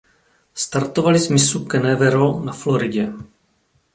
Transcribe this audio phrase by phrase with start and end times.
[0.53, 3.13] Startovali z mysu Canaveral na Floridě.